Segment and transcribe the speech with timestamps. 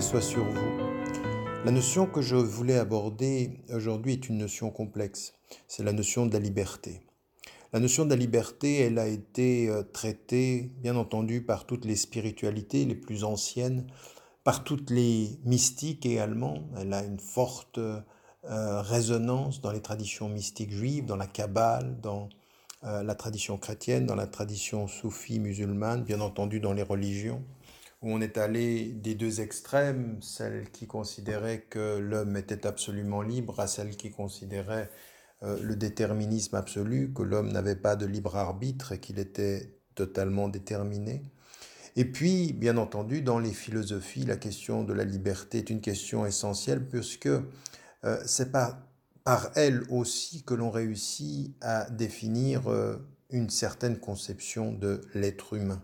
[0.00, 0.78] soit sur vous.
[1.66, 5.34] La notion que je voulais aborder aujourd'hui est une notion complexe.
[5.68, 7.02] C'est la notion de la liberté.
[7.74, 11.96] La notion de la liberté, elle a été euh, traitée, bien entendu, par toutes les
[11.96, 13.86] spiritualités les plus anciennes,
[14.44, 16.70] par toutes les mystiques également.
[16.78, 18.00] Elle a une forte euh,
[18.44, 22.30] résonance dans les traditions mystiques juives, dans la Kabbale, dans
[22.84, 27.42] euh, la tradition chrétienne, dans la tradition soufie musulmane, bien entendu dans les religions
[28.02, 33.60] où on est allé des deux extrêmes, celle qui considérait que l'homme était absolument libre
[33.60, 34.90] à celle qui considérait
[35.44, 40.48] euh, le déterminisme absolu, que l'homme n'avait pas de libre arbitre et qu'il était totalement
[40.48, 41.22] déterminé.
[41.94, 46.26] Et puis, bien entendu, dans les philosophies, la question de la liberté est une question
[46.26, 48.78] essentielle puisque euh, c'est par,
[49.24, 52.96] par elle aussi que l'on réussit à définir euh,
[53.30, 55.82] une certaine conception de l'être humain.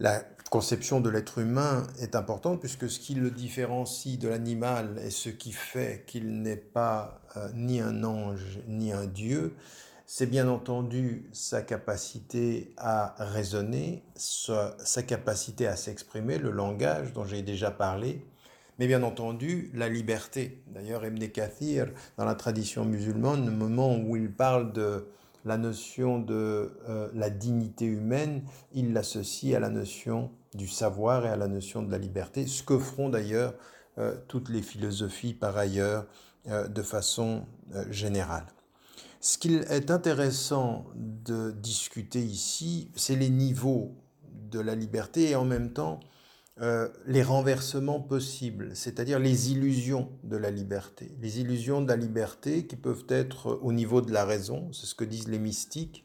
[0.00, 0.24] La
[0.54, 5.28] conception de l'être humain est importante puisque ce qui le différencie de l'animal et ce
[5.28, 9.56] qui fait qu'il n'est pas euh, ni un ange ni un dieu,
[10.06, 17.42] c'est bien entendu sa capacité à raisonner, sa, capacité à s'exprimer, le langage dont j'ai
[17.42, 18.24] déjà parlé,
[18.78, 20.62] mais bien entendu la liberté.
[20.68, 25.08] D'ailleurs, Ibn Kathir, dans la tradition musulmane, au moment où il parle de
[25.44, 28.42] la notion de euh, la dignité humaine,
[28.72, 32.62] il l'associe à la notion du savoir et à la notion de la liberté, ce
[32.62, 33.54] que feront d'ailleurs
[33.98, 36.06] euh, toutes les philosophies par ailleurs
[36.48, 37.46] euh, de façon
[37.90, 38.46] générale.
[39.20, 43.94] Ce qu'il est intéressant de discuter ici, c'est les niveaux
[44.50, 46.00] de la liberté et en même temps
[46.60, 51.10] euh, les renversements possibles, c'est-à-dire les illusions de la liberté.
[51.20, 54.94] Les illusions de la liberté qui peuvent être au niveau de la raison, c'est ce
[54.94, 56.04] que disent les mystiques,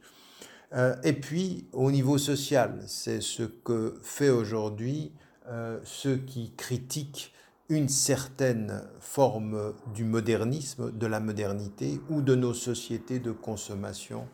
[0.73, 5.11] euh, et puis au niveau social, c'est ce que fait aujourd'hui
[5.49, 7.31] euh, ceux qui critiquent
[7.69, 14.27] une certaine forme du modernisme, de la modernité ou de nos sociétés de consommation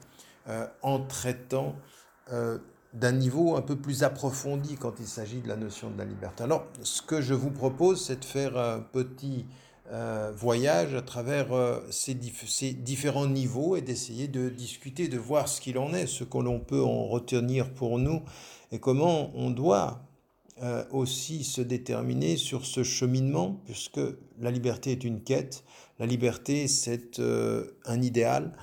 [0.82, 1.76] en traitant
[2.96, 6.44] d'un niveau un peu plus approfondi quand il s'agit de la notion de la liberté.
[6.44, 9.46] Alors, ce que je vous propose, c'est de faire un petit
[9.92, 12.18] euh, voyage à travers euh, ces,
[12.48, 16.38] ces, différents niveaux et d'essayer de discuter, de voir ce qu'il en est, ce que
[16.40, 18.24] l'on peut en retenir pour nous
[18.72, 20.05] et comment on doit
[20.64, 24.00] euh, aussi se déterminer sur ce cheminement, puisque
[24.40, 25.66] la liberté est une quête,
[26.00, 28.54] la liberté c'est euh, un idéal,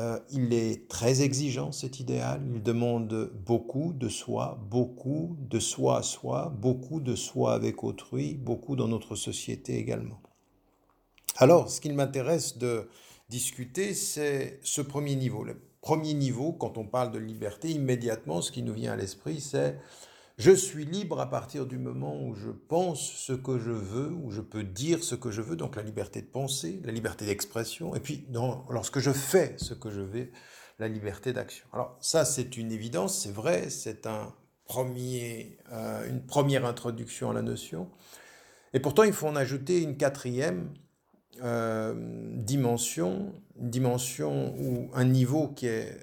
[0.00, 5.98] euh, il est très exigeant cet idéal, il demande beaucoup de soi, beaucoup de soi
[5.98, 10.22] à soi, beaucoup de soi avec autrui, beaucoup dans notre société également.
[11.36, 12.88] Alors, ce qu'il m'intéresse de
[13.28, 15.44] discuter, c'est ce premier niveau.
[15.44, 19.40] Le premier niveau, quand on parle de liberté, immédiatement, ce qui nous vient à l'esprit,
[19.40, 19.76] c'est
[20.38, 24.30] je suis libre à partir du moment où je pense ce que je veux, où
[24.30, 27.94] je peux dire ce que je veux, donc la liberté de penser, la liberté d'expression,
[27.94, 28.26] et puis
[28.68, 30.30] lorsque je fais ce que je veux,
[30.78, 31.66] la liberté d'action.
[31.72, 34.34] Alors ça, c'est une évidence, c'est vrai, c'est un
[34.64, 37.90] premier, euh, une première introduction à la notion.
[38.72, 40.72] Et pourtant, il faut en ajouter une quatrième
[41.42, 41.94] euh,
[42.36, 45.98] dimension, une dimension ou un niveau qui est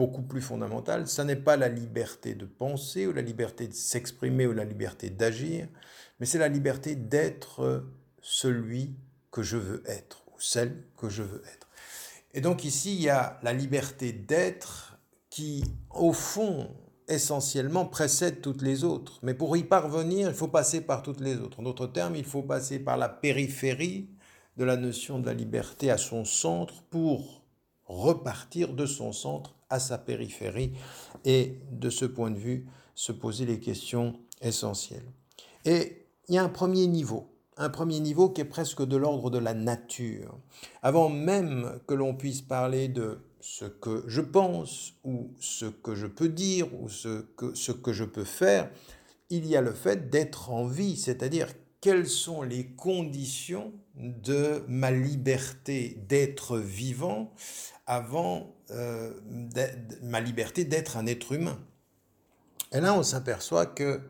[0.00, 4.46] beaucoup plus fondamental, ça n'est pas la liberté de penser ou la liberté de s'exprimer
[4.46, 5.68] ou la liberté d'agir,
[6.18, 7.84] mais c'est la liberté d'être
[8.22, 8.96] celui
[9.30, 11.68] que je veux être ou celle que je veux être.
[12.32, 16.74] Et donc ici, il y a la liberté d'être qui, au fond,
[17.06, 19.18] essentiellement précède toutes les autres.
[19.22, 21.60] Mais pour y parvenir, il faut passer par toutes les autres.
[21.60, 24.08] En d'autres termes, il faut passer par la périphérie
[24.56, 27.44] de la notion de la liberté à son centre pour
[27.84, 30.72] repartir de son centre à sa périphérie
[31.24, 35.10] et de ce point de vue se poser les questions essentielles.
[35.64, 39.30] Et il y a un premier niveau, un premier niveau qui est presque de l'ordre
[39.30, 40.38] de la nature.
[40.82, 46.06] Avant même que l'on puisse parler de ce que je pense ou ce que je
[46.06, 48.70] peux dire ou ce que, ce que je peux faire,
[49.30, 51.48] il y a le fait d'être en vie, c'est-à-dire
[51.80, 57.32] quelles sont les conditions de ma liberté d'être vivant
[57.90, 59.10] avant euh,
[60.00, 61.58] ma liberté d'être un être humain.
[62.72, 64.00] Et là, on s'aperçoit que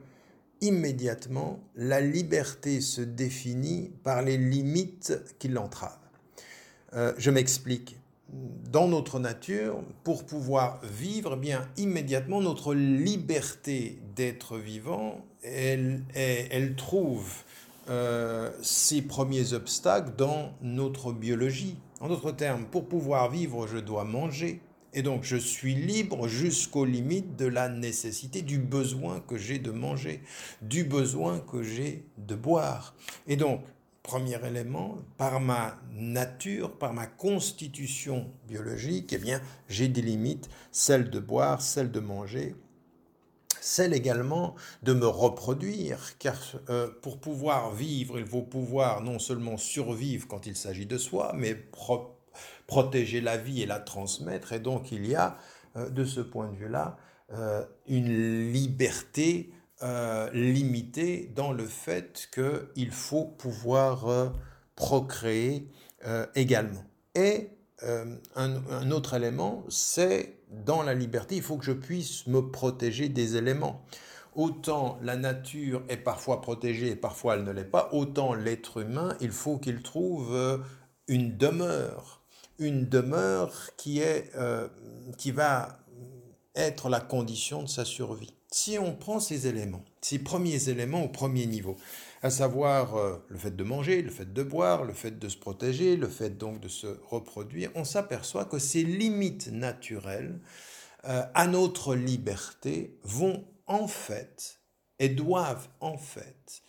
[0.60, 5.96] immédiatement, la liberté se définit par les limites qui l'entravent.
[6.92, 7.96] Euh, je m'explique.
[8.70, 16.76] Dans notre nature, pour pouvoir vivre, eh bien immédiatement notre liberté d'être vivant, elle, elle,
[16.76, 17.32] trouve
[17.88, 24.04] euh, ses premiers obstacles dans notre biologie, en d'autres termes, pour pouvoir vivre, je dois
[24.04, 24.60] manger,
[24.92, 29.70] Et donc je suis libre jusqu'aux limites de la nécessité, du besoin que j'ai de
[29.70, 30.20] manger,
[30.62, 32.94] du besoin que j'ai de boire.
[33.28, 33.60] Et donc,
[34.02, 41.10] premier élément, par ma nature, par ma constitution biologique, eh bien, j'ai des limites, celles
[41.10, 42.56] de boire, celles de manger,
[43.60, 46.36] celle également de me reproduire, car
[46.68, 51.32] euh, pour pouvoir vivre, il faut pouvoir non seulement survivre quand il s'agit de soi,
[51.36, 51.56] mais
[52.66, 54.52] protéger la vie et la transmettre.
[54.52, 55.36] Et donc il y a,
[55.76, 56.96] euh, de ce point de vue-là,
[57.32, 59.52] euh, une liberté
[60.34, 64.34] limitée dans le fait qu'il faut pouvoir
[64.76, 65.70] procréer
[66.34, 66.84] également.
[67.14, 67.48] Et
[67.82, 73.36] un autre élément, c'est dans la liberté, il faut que je puisse me protéger des
[73.36, 73.84] éléments.
[74.34, 79.16] Autant la nature est parfois protégée et parfois elle ne l'est pas, autant l'être humain,
[79.20, 80.58] il faut qu'il trouve euh,
[81.08, 82.22] une demeure,
[82.58, 84.68] une demeure qui, est, euh,
[85.18, 85.80] qui va
[86.54, 88.34] être la condition de sa survie.
[88.52, 91.76] Si on prend ces éléments, ces premiers éléments au premier niveau,
[92.22, 95.36] à savoir euh, le fait de manger, le fait de boire, le fait de se
[95.36, 100.38] protéger, le fait donc de se reproduire, on s'aperçoit que ces limites naturelles
[101.06, 104.60] euh, à notre liberté vont en fait
[104.98, 106.62] et doivent en fait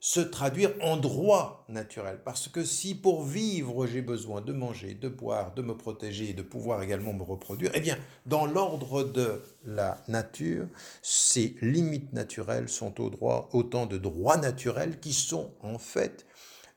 [0.00, 2.20] se traduire en droit naturel.
[2.24, 6.34] Parce que si pour vivre j'ai besoin de manger, de boire, de me protéger et
[6.34, 10.66] de pouvoir également me reproduire, eh bien, dans l'ordre de la nature,
[11.02, 16.26] ces limites naturelles sont au droit, autant de droits naturels qui sont en fait,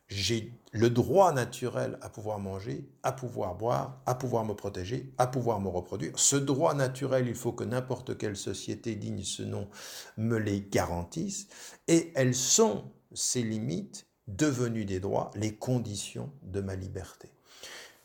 [0.08, 5.28] j'ai le droit naturel à pouvoir manger, à pouvoir boire, à pouvoir me protéger, à
[5.28, 6.12] pouvoir me reproduire.
[6.18, 9.70] Ce droit naturel, il faut que n'importe quelle société digne ce nom
[10.18, 11.48] me les garantisse.
[11.88, 17.30] Et elles sont ces limites devenues des droits, les conditions de ma liberté.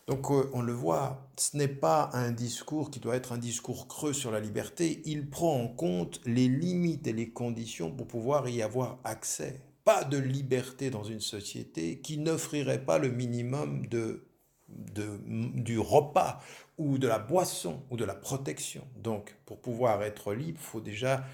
[0.07, 3.89] Donc euh, on le voit, ce n'est pas un discours qui doit être un discours
[3.89, 8.49] creux sur la liberté, il prend en compte les limites et les conditions pour pouvoir
[8.49, 9.61] y avoir accès.
[9.85, 14.25] Pas de liberté dans une société qui n'offrirait pas le minimum de,
[14.69, 16.41] du repas
[16.79, 18.87] ou de la boisson ou de la protection.
[18.97, 21.25] Donc pour pouvoir être libre, il faut déjà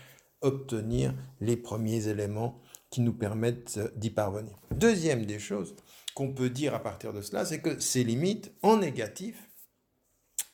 [0.41, 2.61] obtenir les premiers éléments
[2.93, 4.53] qui nous permettent d'y parvenir.
[4.71, 5.75] Deuxième des choses
[6.15, 9.49] qu'on peut dire à partir de cela, c'est que ces limites, en négatif,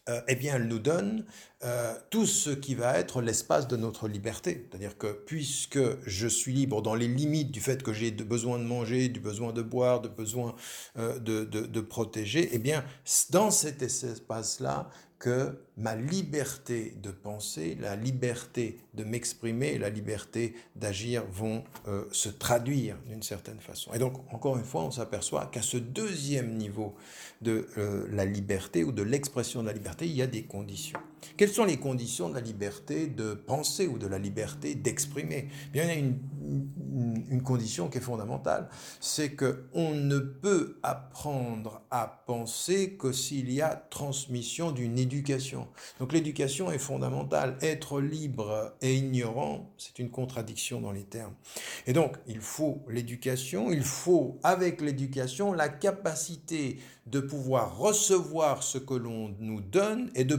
[0.08, 1.26] euh, eh bien, elles nous donnent
[1.64, 4.68] euh, tout ce qui va être l'espace de notre liberté.
[4.70, 8.64] C'est-à-dire que puisque je suis libre dans les limites du fait que j'ai besoin de
[8.64, 10.54] manger, du besoin de boire, de besoin
[10.98, 12.84] euh, de, de, de, protéger, eh bien,
[13.30, 14.88] dans cet espace-là,
[15.18, 22.28] que ma liberté de penser, la liberté de m'exprimer la liberté d'agir vont euh, se
[22.28, 23.92] traduire d'une certaine façon.
[23.92, 26.94] Et donc, encore une fois, on s'aperçoit qu'à ce deuxième niveau
[27.42, 27.66] de
[28.12, 31.00] la liberté ou de l'expression de la liberté, il y a des conditions.
[31.36, 35.48] Quelles sont les conditions de la liberté de penser ou de la liberté d'exprimer?
[35.72, 36.18] Bien, il y a une,
[37.44, 38.68] condition qui est fondamentale,
[39.00, 45.68] c'est que on ne peut apprendre à penser que s'il y a transmission d'une éducation.
[45.98, 47.56] Donc l'éducation est fondamentale.
[47.62, 51.34] Être libre et ignorant, c'est une contradiction dans les termes.
[51.86, 58.78] Et donc, il faut l'éducation, il faut avec l'éducation la capacité de pouvoir recevoir ce
[58.78, 60.36] que l'on nous donne et de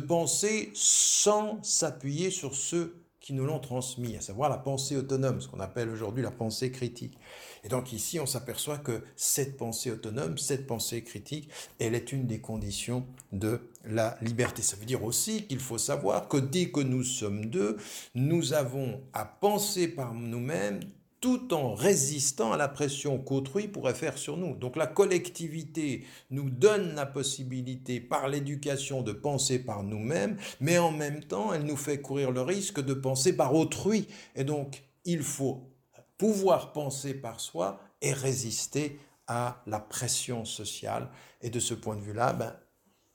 [0.74, 5.60] sans s'appuyer sur ceux qui nous l'ont transmis, à savoir la pensée autonome, ce qu'on
[5.60, 7.18] appelle aujourd'hui la pensée critique.
[7.64, 11.50] Et donc ici, on s'aperçoit que cette pensée autonome, cette pensée critique,
[11.80, 14.62] elle est une des conditions de la liberté.
[14.62, 17.78] Ça veut dire aussi qu'il faut savoir que dès que nous sommes deux,
[18.16, 20.80] nous avons à penser par nous-mêmes
[21.22, 24.56] tout en résistant à la pression qu'autrui pourrait faire sur nous.
[24.56, 30.92] Donc la collectivité nous donne la possibilité par l'éducation de penser par nous-mêmes, mais en
[30.92, 34.08] même temps, elle nous fait courir le risque de penser par autrui.
[34.36, 35.74] Et donc, il faut
[36.18, 41.10] pouvoir penser par soi et résister à la pression sociale.
[41.42, 42.56] Et de ce point de vue-là, ben,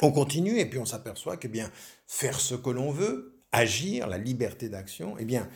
[0.00, 1.70] On continue et puis on s'aperçoit que bien
[2.06, 5.48] faire ce que l'on veut, agir, la liberté d'action, eh bien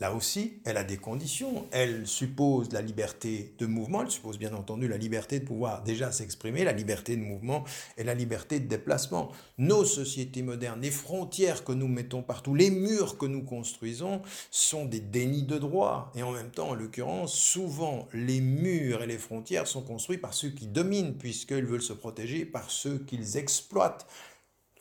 [0.00, 1.66] Là aussi, elle a des conditions.
[1.70, 6.10] Elle suppose la liberté de mouvement, elle suppose bien entendu la liberté de pouvoir déjà
[6.10, 7.62] s'exprimer, la liberté de mouvement
[7.96, 9.30] et la liberté de déplacement.
[9.58, 14.86] Nos sociétés modernes, les frontières que nous mettons partout, les murs que nous construisons sont
[14.86, 16.10] des dénis de droit.
[16.16, 20.34] Et en même temps, en l'occurrence, souvent les murs et les frontières sont construits par
[20.34, 24.06] ceux qui dominent, puisqu'ils veulent se protéger par ceux qu'ils exploitent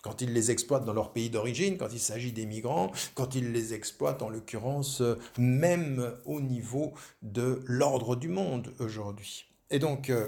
[0.02, 3.52] quand ils les exploitent dans leur pays d'origine, quand il s'agit des migrants, quand ils
[3.52, 5.04] les exploitent en l'occurrence
[5.38, 9.46] même au niveau de l'ordre du monde aujourd'hui.
[9.70, 10.28] Et donc euh,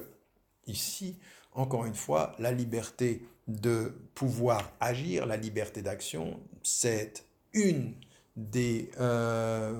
[0.68, 1.18] ici,
[1.54, 7.94] encore une fois, la liberté de pouvoir agir, la liberté d'action, c'est une
[8.36, 9.80] des euh,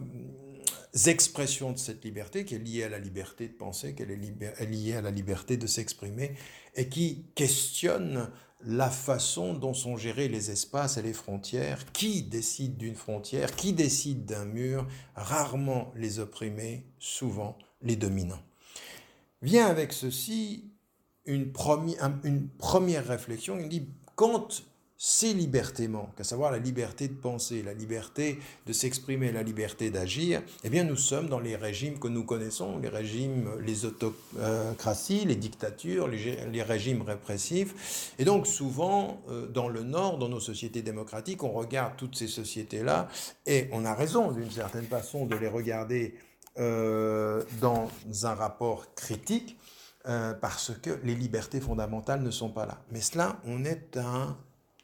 [1.06, 4.94] expressions de cette liberté qui est liée à la liberté de penser, qu'elle est liée
[4.94, 6.36] à la liberté de s'exprimer
[6.76, 8.30] et qui questionne
[8.66, 13.74] la façon dont sont gérés les espaces et les frontières, qui décide d'une frontière, qui
[13.74, 18.42] décide d'un mur, rarement les opprimés, souvent les dominants.
[19.42, 20.72] Vient avec ceci
[21.26, 21.52] une,
[22.24, 24.64] une première réflexion, il dit quand
[25.06, 29.92] ces libertés manquent, à savoir la liberté de penser, la liberté de s'exprimer, la liberté
[29.92, 35.26] d'agir, eh bien nous sommes dans les régimes que nous connaissons, les régimes, les autocraties,
[35.26, 38.14] les dictatures, les, régimes répressifs.
[38.18, 42.30] Et donc souvent, euh, dans le Nord, dans nos sociétés démocratiques, on regarde toutes ces
[42.30, 43.10] sociétés-là,
[43.46, 46.16] et on a raison d'une certaine façon de les regarder
[46.60, 47.90] euh, dans
[48.24, 49.60] un rapport critique,
[50.08, 52.80] euh, parce que les libertés fondamentales ne sont pas là.
[52.90, 54.38] Mais cela, on est un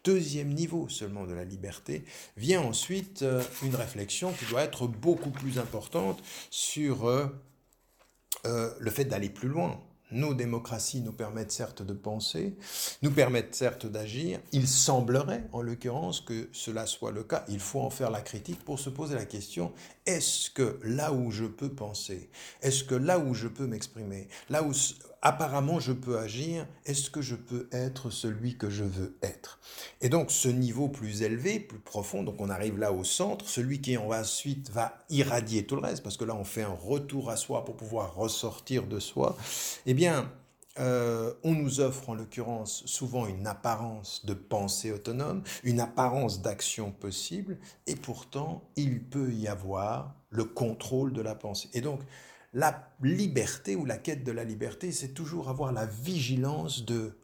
[0.10, 2.04] deuxième niveau seulement de la liberté,
[2.36, 7.28] vient ensuite euh, une réflexion qui doit être beaucoup plus importante sur euh,
[8.48, 9.80] euh, le fait d'aller plus loin.
[10.12, 12.58] Nos démocraties nous permettent certes de penser,
[13.04, 14.40] nous permettent certes d'agir.
[14.52, 17.46] Il semblerait, en l'occurrence, que cela soit le cas.
[17.48, 19.72] Il faut en faire la critique pour se poser la question,
[20.08, 22.32] est-ce que là où je peux penser,
[22.64, 24.74] est-ce que là où je peux m'exprimer, là où
[25.22, 29.60] apparemment je peux agir, est-ce que je peux être celui que je veux être?
[30.02, 33.82] Et donc ce niveau plus élevé, plus profond, donc on arrive là au centre, celui
[33.82, 37.36] qui ensuite va irradier tout le reste, parce que là on fait un retour à
[37.36, 39.38] soi pour pouvoir ressortir de soi,
[39.86, 40.32] eh bien
[40.80, 46.92] euh, on nous offre en l'occurrence souvent une apparence de pensée autonome, une apparence d'action
[46.92, 51.70] possible, et pourtant il peut y avoir le contrôle de la pensée.
[51.74, 52.00] Et donc
[52.54, 57.18] la liberté ou la quête de la liberté, c'est toujours avoir la vigilance de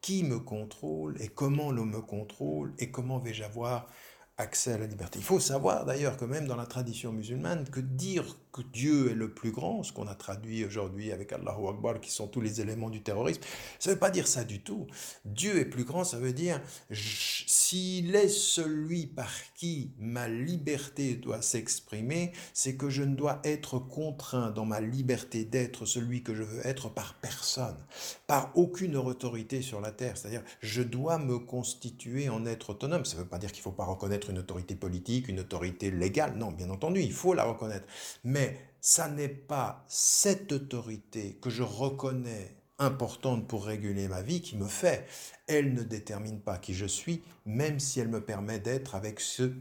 [0.00, 3.86] qui me contrôle et comment l'on me contrôle et comment vais-je avoir
[4.36, 5.20] accès à la liberté.
[5.20, 9.14] Il faut savoir d'ailleurs que même dans la tradition musulmane, que dire que Dieu est
[9.14, 12.60] le plus grand, ce qu'on a traduit aujourd'hui avec Allahu Akbar, qui sont tous les
[12.60, 13.40] éléments du terrorisme,
[13.78, 14.86] ça ne veut pas dire ça du tout.
[15.24, 21.42] Dieu est plus grand, ça veut dire s'il est celui par qui ma liberté doit
[21.42, 26.42] s'exprimer, c'est que je ne dois être contraint dans ma liberté d'être celui que je
[26.42, 27.76] veux être par personne,
[28.26, 30.16] par aucune autorité sur la terre.
[30.16, 33.04] C'est-à-dire, je dois me constituer en être autonome.
[33.04, 35.90] Ça ne veut pas dire qu'il ne faut pas reconnaître une autorité politique, une autorité
[35.90, 36.36] légale.
[36.36, 37.86] Non, bien entendu, il faut la reconnaître.
[38.24, 38.41] Mais
[38.80, 44.66] ça n'est pas cette autorité que je reconnais importante pour réguler ma vie qui me
[44.66, 45.06] fait.
[45.46, 49.52] Elle ne détermine pas qui je suis, même si elle me permet d'être avec ce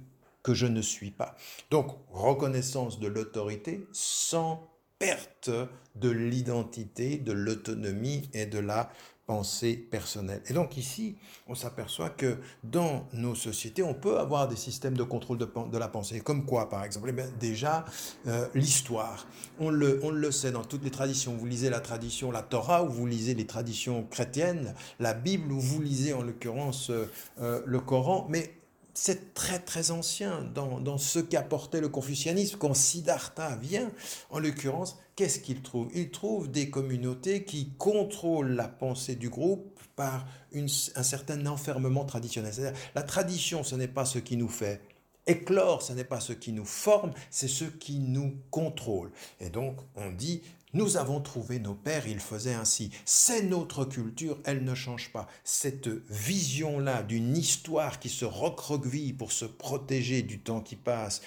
[0.43, 1.35] que je ne suis pas.
[1.69, 5.49] Donc, reconnaissance de l'autorité sans perte
[5.95, 8.91] de l'identité, de l'autonomie et de la
[9.31, 10.41] pensée personnelle.
[10.49, 11.15] Et donc ici,
[11.47, 12.35] on s'aperçoit que
[12.65, 16.19] dans nos sociétés, on peut avoir des systèmes de contrôle de, la pensée.
[16.19, 17.13] Comme quoi, par exemple?
[17.17, 17.85] Eh Déjà,
[18.27, 19.25] euh, l'histoire.
[19.57, 21.33] On le, on le sait dans toutes les traditions.
[21.33, 25.61] Vous lisez la tradition, la Torah, ou vous lisez les traditions chrétiennes, la Bible, ou
[25.61, 27.09] vous lisez en l'occurrence euh,
[27.39, 28.27] euh, le Coran.
[28.29, 28.53] Mais
[28.93, 32.57] c'est très très ancien dans, dans ce qu'apportait le confucianisme.
[32.59, 33.91] Quand Siddhartha vient,
[34.29, 35.87] en l'occurrence, qu'est-ce qu'il trouve?
[35.93, 40.25] Il trouve des communautés qui contrôlent la pensée du groupe par
[40.55, 42.73] un certain enfermement traditionnel.
[42.95, 44.81] la tradition, ce n'est pas ce qui nous fait
[45.27, 49.11] éclore, ce n'est pas ce qui nous forme, c'est ce qui nous contrôle.
[49.39, 50.41] Et donc, on dit,
[50.73, 52.89] nous avons trouvé nos pères, ils faisaient ainsi.
[53.05, 55.27] C'est notre culture, elle ne change pas.
[55.43, 61.21] Cette vision-là d'une histoire qui se recroqueville pour se protéger du temps qui passe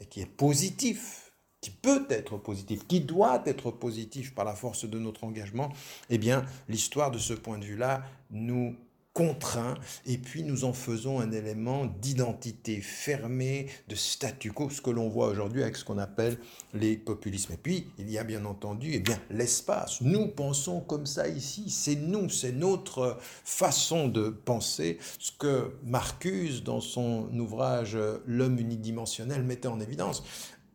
[0.00, 1.27] et qui est positif,
[1.60, 5.72] qui peut être positif, qui doit être positif par la force de notre engagement,
[6.10, 8.76] eh bien, l'histoire de ce point de vue-là nous
[9.18, 9.74] contraint,
[10.06, 15.08] et puis nous en faisons un élément d'identité fermée, de statu quo, ce que l'on
[15.08, 16.38] voit aujourd'hui avec ce qu'on appelle
[16.72, 17.54] les populismes.
[17.54, 20.00] Et puis, il y a bien entendu eh bien, l'espace.
[20.02, 26.62] Nous pensons comme ça ici, c'est nous, c'est notre façon de penser, ce que Marcuse,
[26.62, 30.22] dans son ouvrage L'homme unidimensionnel, mettait en évidence.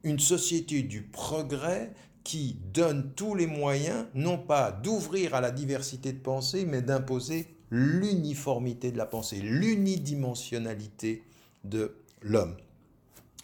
[0.04, 1.94] Une société du progrès
[2.24, 7.48] qui donne tous les moyens, non pas d'ouvrir à la diversité de pensée, mais d'imposer
[7.70, 11.24] l'uniformité de la pensée, l'unidimensionnalité
[11.64, 12.56] de l'homme.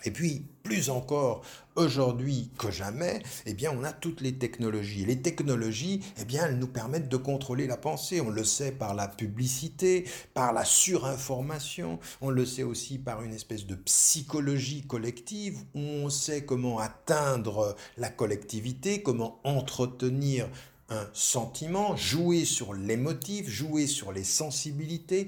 [0.05, 1.41] Et puis, plus encore,
[1.75, 5.05] aujourd'hui que jamais, eh bien, on a toutes les technologies.
[5.05, 8.21] Les technologies, eh bien, elles nous permettent de contrôler la pensée.
[8.21, 11.99] On le sait par la publicité, par la surinformation.
[12.21, 17.75] On le sait aussi par une espèce de psychologie collective où on sait comment atteindre
[17.97, 20.47] la collectivité, comment entretenir
[20.89, 25.27] un sentiment, jouer sur l'émotif, jouer sur les sensibilités,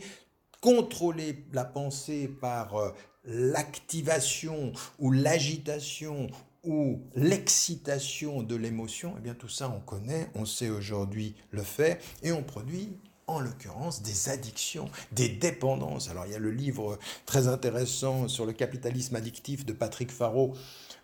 [0.62, 2.92] contrôler la pensée par euh,
[3.26, 6.30] l'activation ou l'agitation
[6.64, 11.98] ou l'excitation de l'émotion, eh bien tout ça on connaît, on sait aujourd'hui le faire
[12.22, 12.96] et on produit
[13.28, 16.10] en l'occurrence des addictions, des dépendances.
[16.10, 20.54] Alors il y a le livre très intéressant sur le capitalisme addictif de Patrick Faro.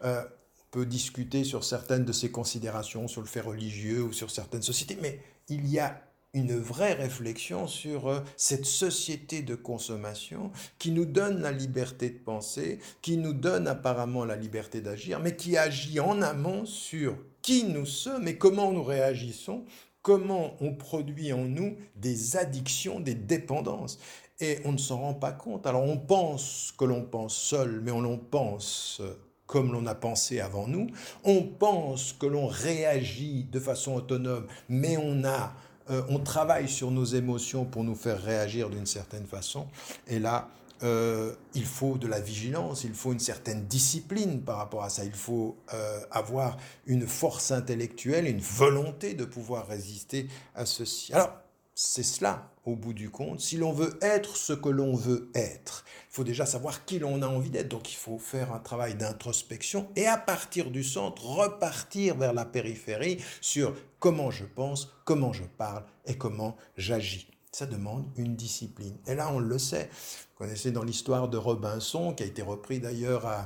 [0.04, 4.30] Euh, on peut discuter sur certaines de ses considérations, sur le fait religieux ou sur
[4.30, 6.02] certaines sociétés, mais il y a
[6.34, 12.20] une vraie réflexion sur euh, cette société de consommation qui nous donne la liberté de
[12.20, 17.64] penser, qui nous donne apparemment la liberté d'agir, mais qui agit en amont sur qui
[17.64, 19.64] nous sommes et comment nous réagissons,
[20.02, 24.00] comment on produit en nous des addictions, des dépendances.
[24.40, 25.66] Et on ne s'en rend pas compte.
[25.66, 29.02] Alors on pense que l'on pense seul, mais on pense
[29.48, 30.88] comme l'on a pensé avant nous.
[31.24, 35.56] On pense que l'on réagit de façon autonome, mais on a
[35.90, 39.68] euh, on travaille sur nos émotions pour nous faire réagir d'une certaine façon.
[40.08, 40.50] Et là,
[40.84, 45.04] euh, il faut de la vigilance, il faut une certaine discipline par rapport à ça.
[45.04, 51.14] Il faut euh, avoir une force intellectuelle, une volonté de pouvoir résister à ceci.
[51.14, 51.32] Alors,
[51.80, 53.40] c'est cela, au bout du compte.
[53.40, 57.22] Si l'on veut être ce que l'on veut être, il faut déjà savoir qui l'on
[57.22, 57.70] a envie d'être.
[57.70, 62.46] Donc il faut faire un travail d'introspection et à partir du centre, repartir vers la
[62.46, 67.28] périphérie sur comment je pense, comment je parle et comment j'agis.
[67.52, 68.98] Ça demande une discipline.
[69.06, 69.92] Et là, on le sait.
[69.92, 73.46] Vous connaissez dans l'histoire de Robinson, qui a été repris d'ailleurs à,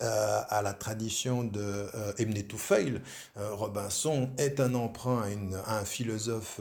[0.00, 3.02] euh, à la tradition de euh, Ibn Tufayl,
[3.36, 5.22] euh, Robinson est un emprunt
[5.66, 6.58] à, un philosophe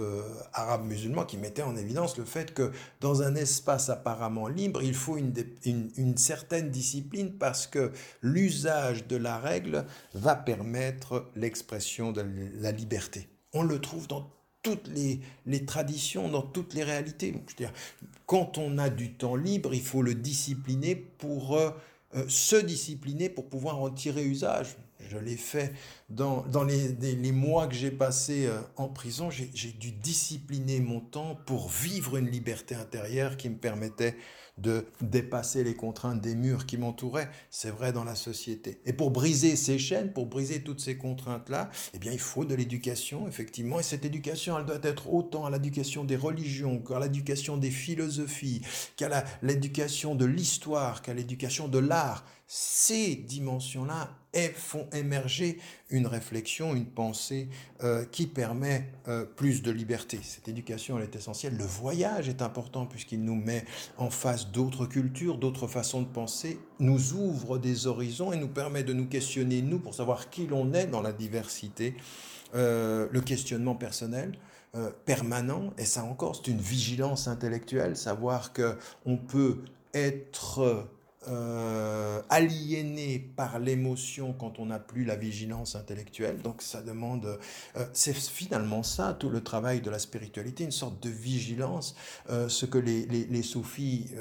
[0.51, 4.93] arabe musulman qui mettait en évidence le fait que dans un espace apparemment libre, il
[4.93, 12.25] faut une, une, certaine discipline parce que l'usage de la règle va permettre l'expression de
[12.59, 13.29] la liberté.
[13.53, 14.29] On le trouve dans
[14.63, 17.33] toutes les, les, traditions, dans toutes les réalités.
[18.25, 21.57] quand on a du temps libre, il faut le discipliner pour
[22.15, 24.77] euh, se discipliner pour pouvoir en tirer usage.
[25.09, 25.73] Je l'ai fait
[26.09, 29.29] dans, les, mois que j'ai passés euh, en prison.
[29.29, 34.15] J'ai dû discipliner mon temps pour vivre une liberté intérieure qui me permettait
[34.57, 37.29] de dépasser les contraintes des murs qui m'entouraient.
[37.49, 38.79] C'est vrai dans la société.
[38.85, 42.55] Et pour briser ces chaînes, pour briser toutes ces contraintes-là, eh bien, il faut de
[42.55, 43.79] l'éducation, effectivement.
[43.79, 48.61] Et cette éducation, elle doit être autant à l'éducation des religions qu'à l'éducation des philosophies,
[48.95, 54.15] qu'à l'éducation de l'histoire, qu'à l'éducation de l'art ces dimensions-là
[54.55, 57.47] font émerger une réflexion, une pensée
[57.83, 60.19] euh, qui permet euh, plus de liberté.
[60.23, 61.55] Cette éducation, elle est essentielle.
[61.57, 63.63] Le voyage est important puisqu'il nous met
[63.97, 68.83] en face d'autres cultures, d'autres façons de penser, nous ouvre des horizons et nous permet
[68.83, 71.95] de nous questionner, nous, pour savoir qui l'on est dans la diversité.
[72.55, 74.33] Euh, le questionnement personnel,
[75.05, 79.59] permanent, et ça encore, c'est une vigilance intellectuelle, savoir que on peut
[79.93, 80.87] être
[81.27, 86.41] euh, aliéné par l'émotion quand on n'a plus la vigilance intellectuelle.
[86.41, 87.39] Donc ça demande,
[87.77, 91.95] euh, c'est finalement ça tout le travail de la spiritualité, une sorte de vigilance,
[92.29, 94.11] euh, ce que les, soufis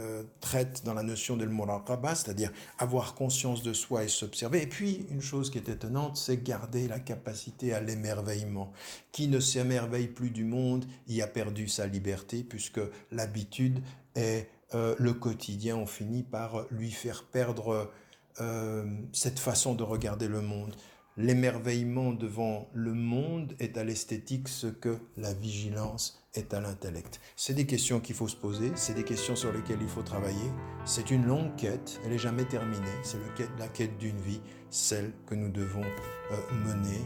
[0.40, 4.62] traitent dans la notion de muraqaba, c'est-à-dire avoir conscience de soi et s'observer.
[4.62, 8.72] Et puis une chose qui est étonnante, c'est garder la capacité à l'émerveillement.
[9.12, 13.80] Qui ne s'émerveille plus du monde y a perdu sa liberté puisque l'habitude
[14.14, 17.90] est euh, le quotidien, on finit par lui faire perdre
[18.40, 20.74] euh, cette façon de regarder le monde.
[21.18, 27.20] L'émerveillement devant le monde est à l'esthétique ce que la vigilance est à l'intellect.
[27.36, 30.50] C'est des questions qu'il faut se poser, c'est des questions sur lesquelles il faut travailler.
[30.86, 32.96] C'est une longue quête, elle n'est jamais terminée.
[33.02, 33.18] C'est
[33.58, 37.04] la quête d'une vie, celle que nous devons euh, mener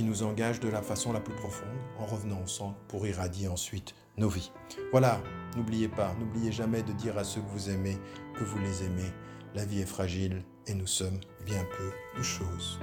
[0.00, 3.94] qui nous engage de la façon la plus profonde en revenant ensemble pour irradier ensuite
[4.16, 4.50] nos vies.
[4.92, 5.20] Voilà,
[5.58, 7.98] n'oubliez pas, n'oubliez jamais de dire à ceux que vous aimez
[8.34, 9.12] que vous les aimez.
[9.54, 12.80] La vie est fragile et nous sommes bien peu de choses.